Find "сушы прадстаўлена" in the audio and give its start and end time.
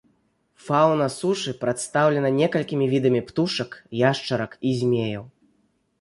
1.15-2.29